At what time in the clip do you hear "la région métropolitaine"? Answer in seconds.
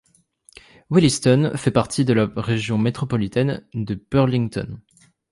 2.13-3.63